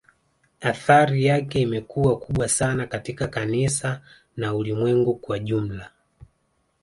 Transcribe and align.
Athari 0.61 1.25
yake 1.25 1.61
imekuwa 1.61 2.19
kubwa 2.19 2.47
sana 2.49 2.87
katika 2.87 3.27
kanisa 3.27 4.01
na 4.37 4.53
Ulimwengu 4.55 5.15
kwa 5.15 5.39
jumla 5.39 5.91